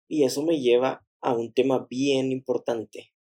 Y 0.08 0.24
eso 0.24 0.42
me 0.42 0.60
lleva 0.60 1.06
a 1.22 1.34
un 1.34 1.54
tema 1.54 1.86
bien 1.88 2.32
importante. 2.32 3.14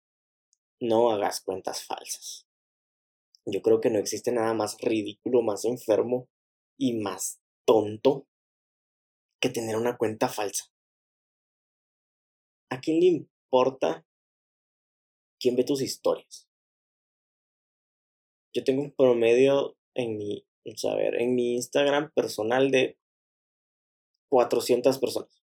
No 0.80 1.12
hagas 1.12 1.42
cuentas 1.42 1.84
falsas. 1.84 2.43
Yo 3.46 3.62
creo 3.62 3.82
que 3.82 3.90
no 3.90 4.00
existe 4.00 4.32
nada 4.32 4.54
más 4.54 4.78
ridículo, 4.80 5.42
más 5.42 5.66
enfermo 5.66 6.30
y 6.78 6.94
más 6.94 7.42
tonto 7.66 8.28
que 9.42 9.50
tener 9.50 9.76
una 9.76 9.98
cuenta 9.98 10.30
falsa. 10.30 10.72
¿A 12.70 12.80
quién 12.80 13.00
le 13.02 13.08
importa 13.08 14.06
quién 15.40 15.56
ve 15.56 15.64
tus 15.64 15.82
historias? 15.82 16.48
Yo 18.56 18.64
tengo 18.64 18.84
un 18.84 18.92
promedio 18.92 19.76
en 19.96 20.18
mi, 20.18 20.46
saber, 20.76 21.22
en 21.22 21.36
mi 21.36 21.56
Instagram 21.56 22.12
personal 22.14 22.72
de 22.72 22.98
400 24.30 25.00
personas. 25.00 25.44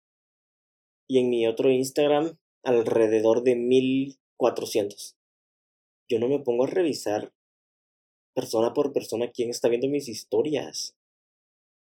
Y 1.08 1.20
en 1.20 1.30
mi 1.30 1.46
otro 1.46 1.70
Instagram 1.70 2.36
alrededor 2.64 3.44
de 3.44 3.54
1400. 3.56 5.16
Yo 6.08 6.18
no 6.18 6.28
me 6.28 6.40
pongo 6.40 6.64
a 6.64 6.68
revisar 6.68 7.32
persona 8.36 8.74
por 8.74 8.92
persona 8.92 9.30
quién 9.32 9.48
está 9.48 9.68
viendo 9.68 9.88
mis 9.88 10.08
historias. 10.08 10.94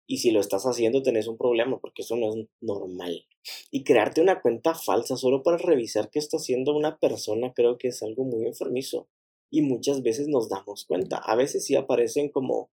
Y 0.06 0.18
si 0.18 0.30
lo 0.30 0.40
estás 0.40 0.64
haciendo, 0.64 1.02
tenés 1.02 1.26
un 1.26 1.38
problema, 1.38 1.80
porque 1.80 2.02
eso 2.02 2.16
no 2.16 2.28
es 2.28 2.46
normal. 2.60 3.26
Y 3.70 3.82
crearte 3.82 4.20
una 4.20 4.42
cuenta 4.42 4.74
falsa 4.74 5.16
solo 5.16 5.42
para 5.42 5.56
revisar 5.56 6.10
qué 6.10 6.18
está 6.18 6.36
haciendo 6.36 6.76
una 6.76 6.98
persona, 6.98 7.54
creo 7.54 7.78
que 7.78 7.88
es 7.88 8.02
algo 8.02 8.24
muy 8.24 8.46
enfermizo. 8.46 9.08
Y 9.50 9.62
muchas 9.62 10.02
veces 10.02 10.28
nos 10.28 10.50
damos 10.50 10.84
cuenta. 10.84 11.16
A 11.16 11.34
veces 11.34 11.64
sí 11.64 11.76
aparecen 11.76 12.28
como 12.28 12.70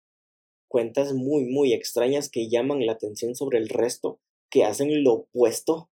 cuentas 0.68 1.14
muy, 1.14 1.46
muy 1.46 1.72
extrañas 1.72 2.28
que 2.28 2.50
llaman 2.50 2.84
la 2.84 2.92
atención 2.92 3.34
sobre 3.34 3.58
el 3.58 3.70
resto, 3.70 4.20
que 4.50 4.64
hacen 4.64 5.02
lo 5.02 5.12
opuesto 5.14 5.88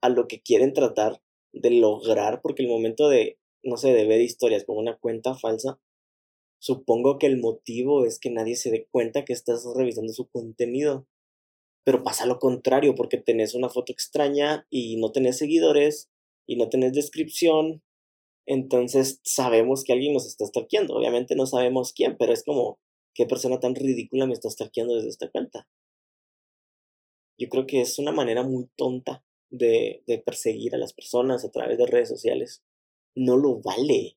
a 0.00 0.10
lo 0.10 0.28
que 0.28 0.42
quieren 0.42 0.72
tratar 0.74 1.20
de 1.52 1.70
lograr, 1.70 2.40
porque 2.40 2.62
el 2.62 2.68
momento 2.68 3.08
de, 3.08 3.40
no 3.64 3.78
sé, 3.78 3.92
de 3.92 4.06
ver 4.06 4.20
historias 4.20 4.64
con 4.64 4.76
una 4.76 4.96
cuenta 4.96 5.34
falsa, 5.34 5.80
Supongo 6.66 7.20
que 7.20 7.28
el 7.28 7.36
motivo 7.36 8.04
es 8.04 8.18
que 8.18 8.28
nadie 8.28 8.56
se 8.56 8.72
dé 8.72 8.88
cuenta 8.90 9.24
que 9.24 9.32
estás 9.32 9.64
revisando 9.76 10.12
su 10.12 10.26
contenido. 10.26 11.06
Pero 11.84 12.02
pasa 12.02 12.26
lo 12.26 12.40
contrario, 12.40 12.96
porque 12.96 13.18
tenés 13.18 13.54
una 13.54 13.68
foto 13.68 13.92
extraña 13.92 14.66
y 14.68 14.96
no 14.96 15.12
tenés 15.12 15.38
seguidores 15.38 16.10
y 16.44 16.56
no 16.56 16.68
tenés 16.68 16.92
descripción. 16.92 17.84
Entonces 18.46 19.20
sabemos 19.22 19.84
que 19.84 19.92
alguien 19.92 20.12
nos 20.12 20.26
está 20.26 20.44
stalkeando. 20.44 20.96
Obviamente 20.96 21.36
no 21.36 21.46
sabemos 21.46 21.92
quién, 21.92 22.16
pero 22.18 22.32
es 22.32 22.42
como, 22.42 22.80
¿qué 23.14 23.26
persona 23.26 23.60
tan 23.60 23.76
ridícula 23.76 24.26
me 24.26 24.32
está 24.32 24.50
stalkeando 24.50 24.96
desde 24.96 25.10
esta 25.10 25.30
cuenta? 25.30 25.68
Yo 27.38 27.48
creo 27.48 27.68
que 27.68 27.80
es 27.80 27.96
una 28.00 28.10
manera 28.10 28.42
muy 28.42 28.68
tonta 28.76 29.24
de, 29.50 30.02
de 30.08 30.18
perseguir 30.18 30.74
a 30.74 30.78
las 30.78 30.92
personas 30.92 31.44
a 31.44 31.52
través 31.52 31.78
de 31.78 31.86
redes 31.86 32.08
sociales. 32.08 32.64
No 33.14 33.36
lo 33.36 33.60
vale 33.60 34.16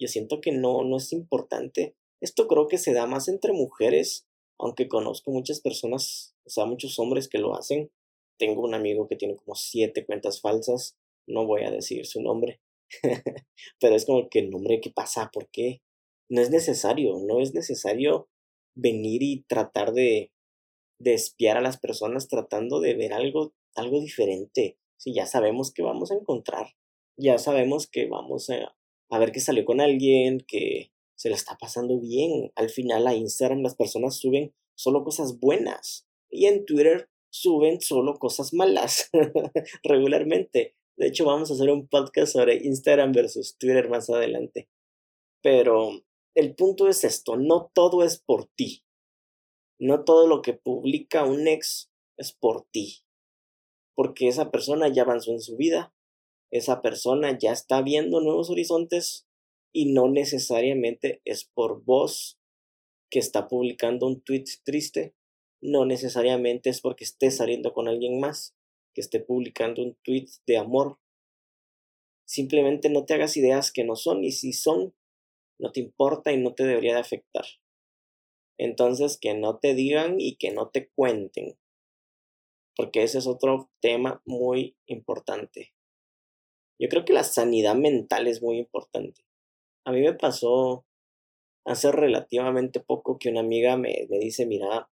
yo 0.00 0.08
siento 0.08 0.40
que 0.40 0.50
no, 0.50 0.82
no 0.82 0.96
es 0.96 1.12
importante. 1.12 1.94
Esto 2.20 2.48
creo 2.48 2.68
que 2.68 2.78
se 2.78 2.94
da 2.94 3.06
más 3.06 3.28
entre 3.28 3.52
mujeres, 3.52 4.26
aunque 4.58 4.88
conozco 4.88 5.30
muchas 5.30 5.60
personas, 5.60 6.34
o 6.44 6.50
sea, 6.50 6.64
muchos 6.64 6.98
hombres 6.98 7.28
que 7.28 7.38
lo 7.38 7.54
hacen. 7.54 7.90
Tengo 8.38 8.62
un 8.62 8.74
amigo 8.74 9.06
que 9.06 9.16
tiene 9.16 9.36
como 9.36 9.54
siete 9.54 10.06
cuentas 10.06 10.40
falsas, 10.40 10.96
no 11.26 11.46
voy 11.46 11.64
a 11.64 11.70
decir 11.70 12.06
su 12.06 12.22
nombre, 12.22 12.60
pero 13.80 13.94
es 13.94 14.06
como 14.06 14.28
que 14.30 14.38
el 14.40 14.50
nombre, 14.50 14.80
¿qué 14.80 14.90
pasa? 14.90 15.30
¿Por 15.32 15.50
qué? 15.50 15.82
No 16.30 16.40
es 16.40 16.50
necesario, 16.50 17.18
no 17.20 17.40
es 17.40 17.52
necesario 17.54 18.28
venir 18.74 19.22
y 19.22 19.44
tratar 19.46 19.92
de, 19.92 20.32
de 20.98 21.12
espiar 21.12 21.58
a 21.58 21.62
las 21.62 21.78
personas 21.78 22.28
tratando 22.28 22.80
de 22.80 22.94
ver 22.94 23.12
algo, 23.12 23.52
algo 23.74 24.00
diferente. 24.00 24.78
Si 24.96 25.12
ya 25.12 25.26
sabemos 25.26 25.72
que 25.72 25.82
vamos 25.82 26.10
a 26.10 26.14
encontrar, 26.14 26.74
ya 27.18 27.36
sabemos 27.36 27.86
que 27.86 28.06
vamos 28.06 28.48
a, 28.48 28.74
a 29.10 29.18
ver 29.18 29.32
que 29.32 29.40
salió 29.40 29.64
con 29.64 29.80
alguien, 29.80 30.40
que 30.46 30.92
se 31.16 31.28
le 31.28 31.34
está 31.34 31.58
pasando 31.58 32.00
bien. 32.00 32.52
Al 32.54 32.70
final 32.70 33.06
a 33.06 33.14
Instagram 33.14 33.62
las 33.62 33.74
personas 33.74 34.16
suben 34.16 34.54
solo 34.74 35.04
cosas 35.04 35.38
buenas 35.38 36.06
y 36.30 36.46
en 36.46 36.64
Twitter 36.64 37.10
suben 37.30 37.80
solo 37.80 38.18
cosas 38.18 38.54
malas 38.54 39.10
regularmente. 39.82 40.76
De 40.96 41.08
hecho, 41.08 41.24
vamos 41.24 41.50
a 41.50 41.54
hacer 41.54 41.70
un 41.70 41.88
podcast 41.88 42.32
sobre 42.32 42.56
Instagram 42.56 43.12
versus 43.12 43.56
Twitter 43.58 43.88
más 43.88 44.10
adelante. 44.10 44.68
Pero 45.42 46.02
el 46.34 46.54
punto 46.54 46.88
es 46.88 47.04
esto, 47.04 47.36
no 47.36 47.70
todo 47.74 48.04
es 48.04 48.20
por 48.20 48.46
ti. 48.54 48.84
No 49.78 50.04
todo 50.04 50.26
lo 50.26 50.42
que 50.42 50.52
publica 50.52 51.24
un 51.24 51.48
ex 51.48 51.90
es 52.18 52.32
por 52.32 52.66
ti. 52.70 52.98
Porque 53.94 54.28
esa 54.28 54.50
persona 54.50 54.88
ya 54.88 55.02
avanzó 55.02 55.32
en 55.32 55.40
su 55.40 55.56
vida, 55.56 55.94
esa 56.50 56.82
persona 56.82 57.38
ya 57.38 57.52
está 57.52 57.82
viendo 57.82 58.20
nuevos 58.20 58.50
horizontes 58.50 59.26
Y 59.72 59.92
no 59.92 60.08
necesariamente 60.08 61.22
es 61.24 61.44
por 61.44 61.84
vos 61.84 62.40
que 63.08 63.20
está 63.20 63.46
publicando 63.46 64.06
un 64.06 64.20
tweet 64.20 64.44
triste, 64.64 65.14
no 65.60 65.84
necesariamente 65.84 66.70
es 66.70 66.80
porque 66.80 67.04
esté 67.04 67.30
saliendo 67.30 67.72
con 67.72 67.86
alguien 67.86 68.18
más 68.18 68.56
que 68.94 69.00
esté 69.00 69.20
publicando 69.20 69.82
un 69.82 69.96
tweet 70.02 70.26
de 70.46 70.56
amor. 70.56 70.98
Simplemente 72.24 72.88
no 72.88 73.04
te 73.04 73.14
hagas 73.14 73.36
ideas 73.36 73.72
que 73.72 73.84
no 73.84 73.96
son 73.96 74.24
y 74.24 74.32
si 74.32 74.52
son, 74.52 74.94
no 75.58 75.72
te 75.72 75.80
importa 75.80 76.32
y 76.32 76.38
no 76.38 76.54
te 76.54 76.64
debería 76.64 76.94
de 76.94 77.00
afectar. 77.00 77.44
Entonces, 78.58 79.18
que 79.18 79.34
no 79.34 79.58
te 79.58 79.74
digan 79.74 80.20
y 80.20 80.36
que 80.36 80.50
no 80.50 80.68
te 80.68 80.88
cuenten. 80.90 81.58
Porque 82.76 83.02
ese 83.02 83.18
es 83.18 83.26
otro 83.26 83.70
tema 83.80 84.22
muy 84.24 84.76
importante. 84.86 85.72
Yo 86.80 86.88
creo 86.88 87.04
que 87.04 87.12
la 87.12 87.24
sanidad 87.24 87.74
mental 87.74 88.26
es 88.26 88.40
muy 88.42 88.56
importante. 88.56 89.26
A 89.84 89.92
mí 89.92 90.00
me 90.00 90.14
pasó 90.14 90.86
hace 91.66 91.92
relativamente 91.92 92.80
poco 92.80 93.18
que 93.18 93.28
una 93.28 93.40
amiga 93.40 93.76
me, 93.76 94.06
me 94.08 94.18
dice, 94.18 94.46
mira, 94.46 94.90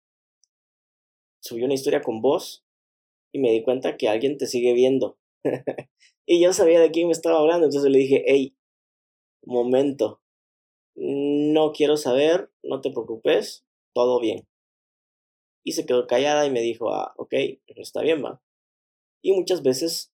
subí 1.42 1.62
una 1.64 1.74
historia 1.74 2.02
con 2.02 2.22
vos 2.22 2.64
y 3.34 3.40
me 3.40 3.52
di 3.52 3.64
cuenta 3.64 3.98
que 3.98 4.08
alguien 4.08 4.38
te 4.38 4.48
sigue 4.48 4.72
viendo. 4.72 5.18
y 6.26 6.42
yo 6.42 6.54
sabía 6.54 6.80
de 6.80 6.92
quién 6.92 7.08
me 7.08 7.12
estaba 7.12 7.40
hablando, 7.40 7.66
entonces 7.66 7.92
le 7.92 8.00
dije, 8.00 8.24
hey, 8.28 8.56
momento, 9.44 10.22
no 10.96 11.74
quiero 11.74 11.98
saber, 11.98 12.50
no 12.64 12.80
te 12.80 12.92
preocupes, 12.92 13.66
todo 13.94 14.22
bien. 14.22 14.48
Y 15.66 15.74
se 15.74 15.86
quedó 15.86 16.08
callada 16.08 16.46
y 16.46 16.50
me 16.50 16.62
dijo, 16.62 16.94
ah, 16.94 17.14
ok, 17.18 17.34
está 17.76 18.02
bien, 18.02 18.24
va. 18.24 18.42
Y 19.22 19.34
muchas 19.34 19.64
veces 19.64 20.13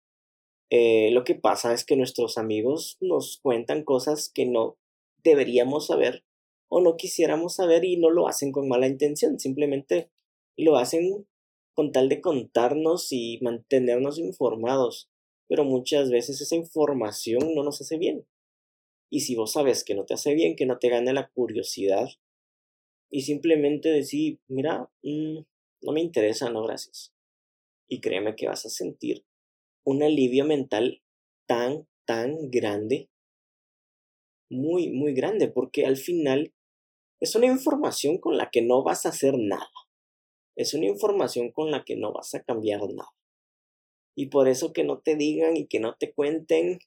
eh, 0.70 1.10
lo 1.10 1.24
que 1.24 1.34
pasa 1.34 1.74
es 1.74 1.84
que 1.84 1.96
nuestros 1.96 2.38
amigos 2.38 2.96
nos 3.00 3.40
cuentan 3.42 3.82
cosas 3.82 4.30
que 4.32 4.46
no 4.46 4.78
deberíamos 5.24 5.88
saber 5.88 6.24
o 6.68 6.80
no 6.80 6.96
quisiéramos 6.96 7.56
saber 7.56 7.84
y 7.84 7.96
no 7.96 8.10
lo 8.10 8.28
hacen 8.28 8.52
con 8.52 8.68
mala 8.68 8.86
intención, 8.86 9.40
simplemente 9.40 10.10
lo 10.56 10.76
hacen 10.76 11.26
con 11.74 11.90
tal 11.90 12.08
de 12.08 12.20
contarnos 12.20 13.08
y 13.10 13.40
mantenernos 13.42 14.18
informados, 14.18 15.10
pero 15.48 15.64
muchas 15.64 16.10
veces 16.10 16.40
esa 16.40 16.54
información 16.54 17.54
no 17.54 17.64
nos 17.64 17.80
hace 17.80 17.98
bien. 17.98 18.24
Y 19.10 19.20
si 19.20 19.34
vos 19.34 19.52
sabes 19.52 19.82
que 19.82 19.96
no 19.96 20.04
te 20.04 20.14
hace 20.14 20.34
bien, 20.34 20.54
que 20.54 20.66
no 20.66 20.78
te 20.78 20.88
gane 20.88 21.12
la 21.12 21.28
curiosidad 21.30 22.08
y 23.10 23.22
simplemente 23.22 23.88
decir, 23.88 24.38
mira, 24.46 24.88
mm, 25.02 25.40
no 25.82 25.92
me 25.92 26.00
interesa, 26.00 26.48
no 26.50 26.62
gracias. 26.62 27.12
Y 27.88 28.00
créeme 28.00 28.36
que 28.36 28.46
vas 28.46 28.64
a 28.66 28.70
sentir 28.70 29.24
un 29.84 30.02
alivio 30.02 30.44
mental 30.44 31.02
tan, 31.46 31.86
tan 32.06 32.50
grande, 32.50 33.10
muy, 34.50 34.90
muy 34.90 35.14
grande, 35.14 35.48
porque 35.48 35.86
al 35.86 35.96
final 35.96 36.52
es 37.20 37.34
una 37.34 37.46
información 37.46 38.18
con 38.18 38.36
la 38.36 38.50
que 38.50 38.62
no 38.62 38.82
vas 38.82 39.06
a 39.06 39.10
hacer 39.10 39.34
nada. 39.36 39.70
Es 40.56 40.74
una 40.74 40.86
información 40.86 41.52
con 41.52 41.70
la 41.70 41.84
que 41.84 41.96
no 41.96 42.12
vas 42.12 42.34
a 42.34 42.42
cambiar 42.42 42.80
nada. 42.80 43.10
Y 44.16 44.26
por 44.26 44.48
eso 44.48 44.72
que 44.72 44.84
no 44.84 45.00
te 45.00 45.16
digan 45.16 45.56
y 45.56 45.66
que 45.66 45.80
no 45.80 45.96
te 45.96 46.12
cuenten 46.12 46.78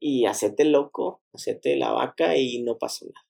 y 0.00 0.26
hacete 0.26 0.64
loco, 0.64 1.22
hacete 1.32 1.76
la 1.76 1.92
vaca 1.92 2.36
y 2.36 2.62
no 2.62 2.78
pasa 2.78 3.06
nada. 3.06 3.26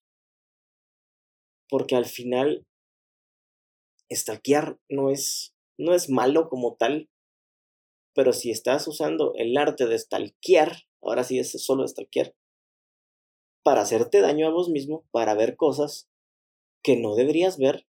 Porque 1.68 1.96
al 1.96 2.04
final, 2.04 2.66
stalkear 4.12 4.78
no 4.88 5.10
es, 5.10 5.54
no 5.78 5.94
es 5.94 6.10
malo 6.10 6.48
como 6.48 6.76
tal, 6.76 7.08
pero 8.14 8.33
si 8.33 8.50
estás 8.50 8.87
usando 8.88 9.35
el 9.35 9.56
arte 9.56 9.87
de 9.87 9.99
stalkear, 9.99 10.87
ahora 11.02 11.25
sí 11.25 11.38
es 11.38 11.50
solo 11.62 11.87
stalkear, 11.87 12.35
para 13.62 13.83
hacerte 13.83 14.21
daño 14.21 14.47
a 14.47 14.50
vos 14.50 14.68
mismo, 14.68 15.04
para 15.11 15.35
ver 15.35 15.56
cosas 15.56 16.09
que 16.83 16.97
no 16.97 17.14
deberías 17.14 17.59
ver, 17.59 17.87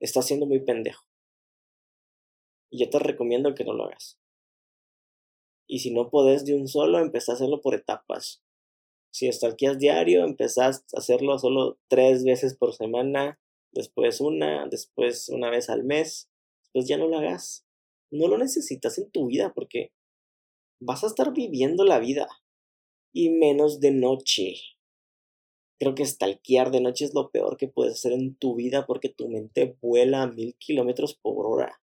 estás 0.00 0.26
siendo 0.26 0.46
muy 0.46 0.60
pendejo. 0.60 1.06
Y 2.70 2.80
yo 2.80 2.90
te 2.90 2.98
recomiendo 2.98 3.54
que 3.54 3.64
no 3.64 3.72
lo 3.72 3.84
hagas. 3.84 4.18
Y 5.66 5.78
si 5.78 5.92
no 5.92 6.10
podés 6.10 6.44
de 6.44 6.54
un 6.54 6.68
solo, 6.68 6.98
empezá 6.98 7.32
a 7.32 7.34
hacerlo 7.36 7.60
por 7.60 7.74
etapas. 7.74 8.42
Si 9.10 9.28
estalqueas 9.28 9.78
diario, 9.78 10.24
empezás 10.24 10.84
a 10.92 10.98
hacerlo 10.98 11.38
solo 11.38 11.78
tres 11.88 12.24
veces 12.24 12.56
por 12.56 12.74
semana, 12.74 13.38
después 13.70 14.20
una, 14.20 14.66
después 14.66 15.28
una 15.28 15.50
vez 15.50 15.70
al 15.70 15.84
mes, 15.84 16.28
pues 16.72 16.88
ya 16.88 16.98
no 16.98 17.06
lo 17.06 17.18
hagas. 17.18 17.64
No 18.10 18.28
lo 18.28 18.38
necesitas 18.38 18.98
en 18.98 19.10
tu 19.10 19.26
vida 19.26 19.52
porque 19.54 19.92
vas 20.80 21.04
a 21.04 21.06
estar 21.06 21.32
viviendo 21.32 21.84
la 21.84 21.98
vida. 21.98 22.28
Y 23.12 23.30
menos 23.30 23.80
de 23.80 23.92
noche. 23.92 24.54
Creo 25.78 25.94
que 25.94 26.06
stalkear 26.06 26.70
de 26.70 26.80
noche 26.80 27.04
es 27.04 27.14
lo 27.14 27.30
peor 27.30 27.56
que 27.56 27.68
puedes 27.68 27.94
hacer 27.94 28.12
en 28.12 28.36
tu 28.36 28.54
vida 28.54 28.86
porque 28.86 29.08
tu 29.08 29.28
mente 29.28 29.76
vuela 29.80 30.22
a 30.22 30.26
mil 30.26 30.56
kilómetros 30.56 31.14
por 31.14 31.46
hora. 31.46 31.80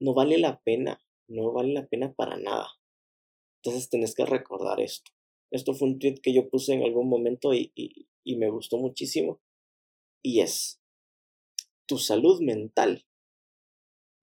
No 0.00 0.14
vale 0.14 0.38
la 0.38 0.60
pena, 0.60 1.00
no 1.28 1.52
vale 1.52 1.72
la 1.72 1.86
pena 1.86 2.12
para 2.12 2.36
nada. 2.36 2.68
Entonces 3.62 3.88
tenés 3.88 4.14
que 4.14 4.26
recordar 4.26 4.80
esto. 4.80 5.10
Esto 5.50 5.74
fue 5.74 5.88
un 5.88 5.98
tweet 5.98 6.16
que 6.22 6.34
yo 6.34 6.48
puse 6.48 6.74
en 6.74 6.82
algún 6.82 7.08
momento 7.08 7.54
y, 7.54 7.72
y, 7.74 8.08
y 8.24 8.36
me 8.36 8.50
gustó 8.50 8.78
muchísimo. 8.78 9.40
Y 10.22 10.40
es, 10.40 10.80
tu 11.86 11.98
salud 11.98 12.40
mental 12.40 13.06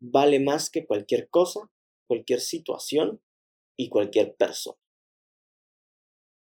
vale 0.04 0.40
más 0.40 0.70
que 0.70 0.86
cualquier 0.86 1.30
cosa, 1.30 1.72
cualquier 2.08 2.42
situación 2.42 3.22
y 3.78 3.90
cualquier 3.90 4.36
persona. 4.36 4.78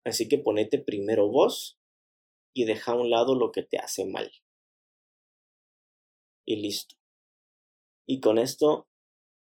Así 0.07 0.29
que 0.29 0.39
ponete 0.39 0.79
primero 0.79 1.29
vos 1.29 1.79
y 2.55 2.65
deja 2.65 2.93
a 2.93 2.97
un 2.97 3.11
lado 3.11 3.35
lo 3.35 3.51
que 3.51 3.63
te 3.63 3.79
hace 3.79 4.07
mal. 4.07 4.31
Y 6.47 6.57
listo. 6.57 6.97
Y 8.09 8.21
con 8.21 8.39
esto 8.39 8.89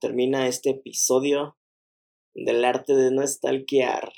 termina 0.01 0.49
este 0.49 0.71
episodio 0.71 1.59
del 2.35 2.65
arte 2.65 2.95
de 2.95 3.11
no 3.11 3.27
stalkear. 3.27 4.13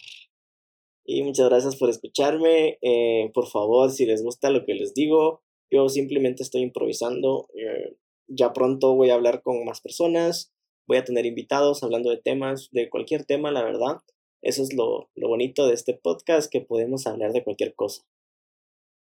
Y 1.05 1.22
muchas 1.22 1.48
gracias 1.48 1.76
por 1.76 1.90
escucharme. 1.90 2.79
Eh, 2.81 3.31
por 3.35 3.48
favor, 3.48 3.90
si 3.90 4.07
les 4.07 4.22
gusta 4.22 4.50
lo 4.50 4.64
que 4.64 4.74
les 4.74 4.94
digo, 4.94 5.42
yo 5.70 5.88
simplemente 5.88 6.42
estoy 6.42 6.62
improvisando. 6.62 7.48
Eh, 7.55 7.96
ya 8.30 8.52
pronto 8.52 8.94
voy 8.94 9.10
a 9.10 9.14
hablar 9.14 9.42
con 9.42 9.64
más 9.64 9.80
personas. 9.80 10.52
Voy 10.86 10.96
a 10.96 11.04
tener 11.04 11.26
invitados 11.26 11.82
hablando 11.82 12.10
de 12.10 12.16
temas, 12.16 12.70
de 12.72 12.88
cualquier 12.88 13.24
tema, 13.24 13.50
la 13.50 13.62
verdad. 13.62 13.98
Eso 14.42 14.62
es 14.62 14.72
lo, 14.72 15.10
lo 15.14 15.28
bonito 15.28 15.66
de 15.66 15.74
este 15.74 15.94
podcast, 15.94 16.50
que 16.50 16.60
podemos 16.60 17.06
hablar 17.06 17.32
de 17.32 17.44
cualquier 17.44 17.74
cosa. 17.74 18.06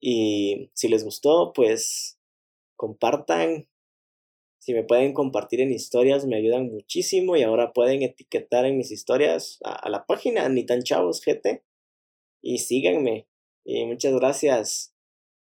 Y 0.01 0.71
si 0.73 0.87
les 0.87 1.03
gustó, 1.03 1.53
pues 1.53 2.17
compartan. 2.75 3.67
Si 4.59 4.73
me 4.73 4.83
pueden 4.83 5.13
compartir 5.13 5.61
en 5.61 5.71
historias, 5.71 6.25
me 6.25 6.37
ayudan 6.37 6.71
muchísimo. 6.71 7.35
Y 7.35 7.43
ahora 7.43 7.73
pueden 7.73 8.01
etiquetar 8.01 8.65
en 8.65 8.77
mis 8.77 8.91
historias 8.91 9.59
a, 9.63 9.73
a 9.73 9.89
la 9.89 10.05
página 10.05 10.49
Ni 10.49 10.65
tan 10.65 10.81
chavos 10.81 11.21
GT. 11.23 11.63
Y 12.41 12.59
síganme. 12.59 13.27
Y 13.63 13.85
muchas 13.85 14.13
gracias. 14.13 14.95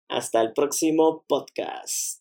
Hasta 0.08 0.40
el 0.40 0.52
próximo 0.52 1.24
podcast. 1.28 2.19